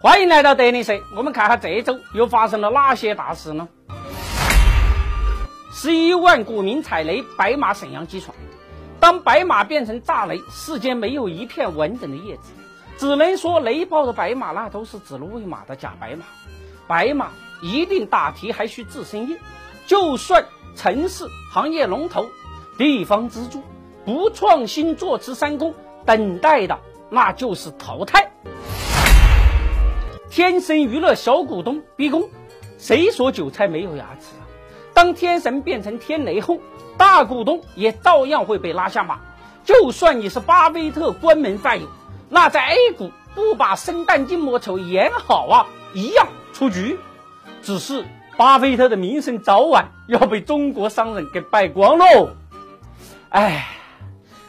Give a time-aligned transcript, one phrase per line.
[0.00, 3.66] 欢迎来到德林社，我们看下这周又发生了哪些大事呢？
[5.72, 8.32] 十一万股民踩雷，白马沈阳机床。
[9.00, 12.52] 当白马变成炸雷，世间没有一片完整的叶子，
[12.96, 16.24] 只能说雷暴的白马那都是指鹿为马的假白马。
[16.86, 19.36] 白马一定大题还需自身业，
[19.88, 20.46] 就算
[20.76, 22.28] 城市行业龙头、
[22.76, 23.64] 地方支柱，
[24.04, 25.74] 不创新坐吃山空，
[26.06, 26.78] 等待的
[27.10, 28.30] 那就是淘汰。
[30.38, 32.30] 天神娱乐小股东逼宫，
[32.78, 34.46] 谁说韭菜没有牙齿啊？
[34.94, 36.60] 当天神变成天雷后，
[36.96, 39.18] 大股东也照样会被拉下马。
[39.64, 41.88] 就算你是巴菲特关门饭友，
[42.28, 47.00] 那在 A 股不把生旦净末丑演好啊，一样出局。
[47.60, 48.04] 只是
[48.36, 52.30] 巴菲特的名声早晚要被中国商人给败光喽。
[53.30, 53.66] 哎，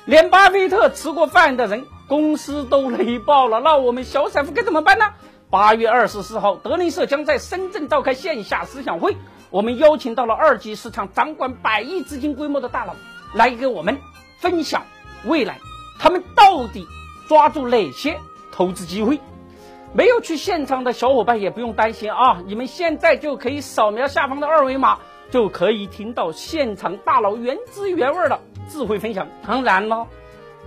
[0.05, 5.05] 连巴菲特吃过饭的人公司都雷爆了，那我们小散户该怎么办呢？
[5.51, 9.17] 八月二十四号，德林社将在深圳召开线下思想会，
[9.49, 12.93] 我们邀请到了二级市场掌管百亿资金规模的大佬，
[13.33, 13.97] 来给我们
[14.37, 14.83] 分享
[15.25, 15.57] 未来
[15.97, 16.87] 他们到底
[17.27, 18.19] 抓住哪些
[18.51, 19.19] 投资机会。
[19.91, 24.99] 没有去现场的小伙伴也不用担心啊，你们现在就可以扫描下方的二维码，
[25.31, 28.39] 就可以听到现场大佬原汁原味的
[28.69, 29.27] 智慧分享。
[29.47, 30.05] 当然了，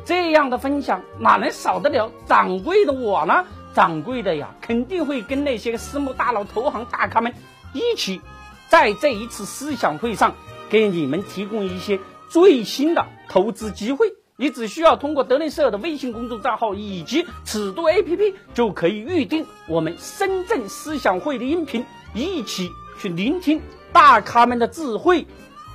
[0.05, 3.45] 这样的分享哪能少得了掌柜的我呢？
[3.75, 7.35] 掌柜的呀，肯定会跟那些私募大佬、投行大咖们
[7.73, 8.21] 一起，
[8.69, 10.35] 在这一次思想会上
[10.69, 14.13] 给你们提供一些最新的投资机会。
[14.37, 21.85] 你只需要通过德林社的微信公众账号以及尺度 APP，就可以预定我们深圳思想会的音频，
[22.15, 23.61] 一起去聆听
[23.93, 25.27] 大咖们的智慧，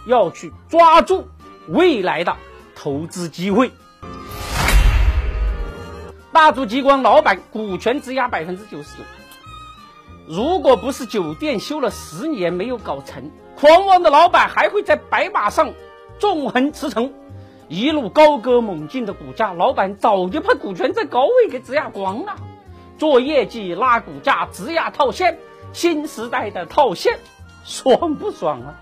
[0.05, 1.27] 要去抓住
[1.67, 2.35] 未来的
[2.75, 3.71] 投资机会。
[6.37, 9.03] 大族激光老板股权质押百分之九十九。
[10.27, 15.73] 如果不是酒店修了十年没有搞成，狂妄的老板还会在白马上
[16.19, 17.11] 纵横驰骋，
[17.69, 22.35] 一路高歌猛进的股价，老板早就把股权在高位给质押光了。
[22.99, 25.39] 做业绩拉股价，质押套现，
[25.73, 27.17] 新时代的套现，
[27.65, 28.77] 爽不爽啊？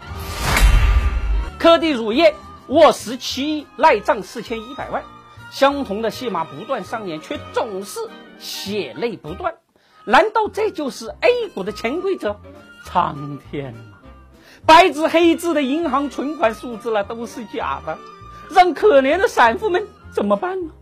[1.58, 2.36] 科迪乳业
[2.68, 5.02] 握十七亿，赖账四千一百万。
[5.56, 8.02] 相同的戏码不断上演，却总是
[8.40, 9.56] 血泪不断。
[10.04, 12.42] 难道这就是 A 股的潜规则？
[12.84, 14.04] 苍天啊！
[14.66, 17.98] 白纸黑字的银行存款数字那都是假的，
[18.50, 20.74] 让可怜的散户们怎么办呢？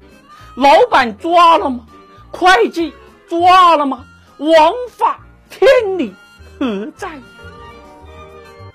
[0.56, 1.86] 老板抓了吗？
[2.32, 2.96] 会计
[3.30, 4.04] 抓了吗？
[4.40, 5.20] 王法
[5.52, 6.16] 天理
[6.58, 7.22] 何在？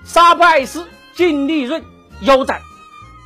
[0.05, 1.85] 沙普爱斯净利润
[2.21, 2.63] 腰斩。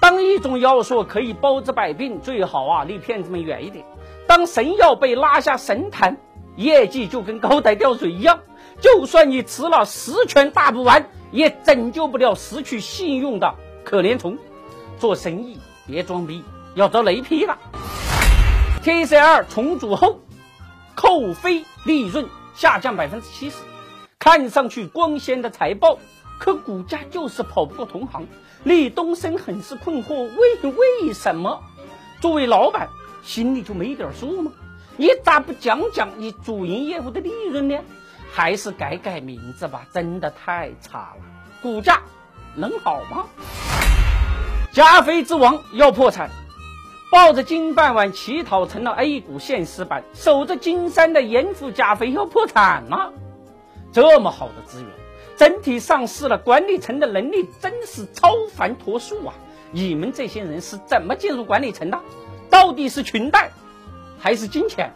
[0.03, 3.85] 当一种药说可以包治百病，最好啊离骗子们远一点。
[4.27, 6.17] 当神药被拉下神坛，
[6.57, 8.41] 业绩就跟高台吊水一样。
[8.81, 13.55] 就算你吃了十全大补丸，也拯救不了失去信用的
[13.85, 14.37] 可怜虫。
[14.99, 16.43] 做生意别装逼，
[16.75, 17.57] 要遭雷劈了。
[18.83, 20.19] TCL 重组后，
[20.97, 22.27] 扣非利润
[22.57, 23.59] 下降百分之七十，
[24.19, 25.99] 看上去光鲜的财报，
[26.43, 28.27] 可股价就是跑不过同行。
[28.65, 31.63] 李东升很是困惑，为为什么？
[32.21, 32.89] 作为老板，
[33.23, 34.51] 心里就没点数吗？
[34.97, 37.79] 你咋不讲讲你主营业务的利润呢？
[38.33, 41.23] 还是改改名字吧，真的太差了，
[41.63, 42.03] 股价
[42.57, 43.27] 能好吗？
[44.73, 46.29] 加菲之王要破产，
[47.13, 53.13] 抱着金饭碗乞讨成了 A 股现实版，守着金山的严复加菲要破产了，
[53.93, 54.91] 这么好的资源。
[55.37, 59.35] 整体上市了，管理层的能力真是超凡脱俗啊！
[59.71, 62.01] 你们这些人是怎么进入管理层的？
[62.51, 63.51] 到底是裙带
[64.19, 64.93] 还是金钱？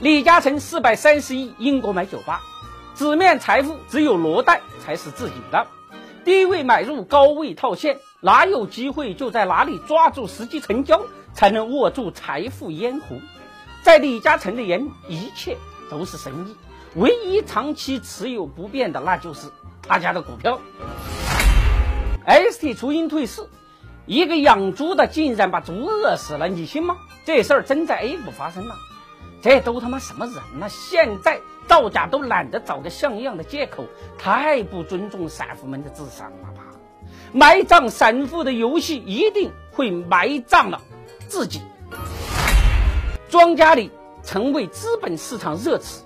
[0.00, 2.40] 李嘉诚四百三十亿英国买酒吧，
[2.94, 5.66] 纸面财富只有罗带才是自己的。
[6.24, 11.02] 低位买入，高位套现，哪有机会就在哪里抓住时机成交，
[11.34, 13.16] 才能握住财富咽喉。
[13.82, 15.56] 在李嘉诚的眼里，一切
[15.90, 16.56] 都是生意。
[16.96, 19.48] 唯一长期持有不变的，那就是
[19.86, 20.58] 他家的股票。
[22.26, 23.46] ST 雏鹰退市，
[24.06, 26.96] 一个养猪的竟然把猪饿死了，你信吗？
[27.26, 28.74] 这事儿真在 A 股发生了，
[29.42, 30.66] 这都他妈什么人呢？
[30.70, 31.38] 现在
[31.68, 33.84] 造假都懒得找个像样的借口，
[34.16, 36.62] 太不尊重散户们的智商了吧？
[37.30, 40.80] 埋葬散户的游戏一定会埋葬了
[41.28, 41.60] 自己。
[43.28, 43.90] 庄家里
[44.22, 46.02] 成为资本市场热词。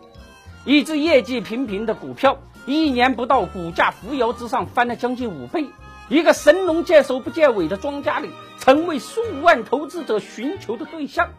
[0.67, 5.67] 一只业绩平平的股票，一年不到，股价扶摇直上，翻了将近五倍。
[6.11, 11.31] 一个神龙见首不见尾的庄家里，成为数万投资者寻求的对象。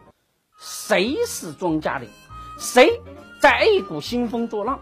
[0.60, 2.10] 谁是庄家岭？
[2.58, 3.00] 谁
[3.40, 4.80] 在 A 股兴风作浪，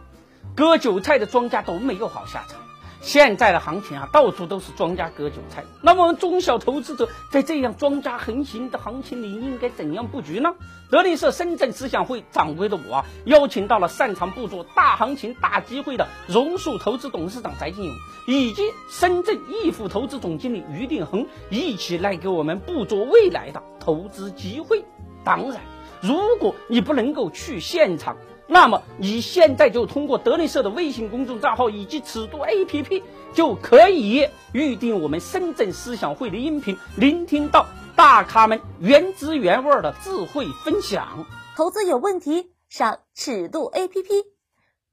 [0.56, 2.62] 割韭菜的庄家都没有好下场。
[3.02, 5.64] 现在的行情啊，到处都是庄家割韭菜。
[5.82, 10.54] 那么，中小投资者在这样庄家横行的行情里，应该怎样布局呢？
[10.92, 17.96] 德力社深圳思想会掌柜的我啊，邀请到了擅长捕捉大行情、大机会的榕树投资董事长翟金勇，
[18.28, 24.84] 以及深圳易富投资总经理于定恒，一起来给我们捕捉未来的投资机会。
[25.24, 25.62] 当然，
[26.02, 28.18] 如果你不能够去现场，
[28.52, 41.28] 那么你现在就通过德力社的微信公众账号以及尺度 APP，就可以预定我们深圳思想会的音频，聆听到大咖们原汁原味的智慧分享。
[41.56, 44.26] 投资有问题上尺度 APP，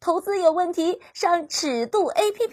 [0.01, 2.53] 投资有问题上尺度 APP。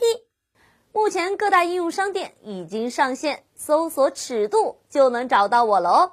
[0.93, 6.11] 目前各大应用商店已经上线，搜索尺度就能找到我了哦。